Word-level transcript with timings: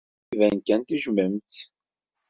Iban 0.33 0.57
kan 0.67 0.81
tejjmem-tt. 0.83 1.57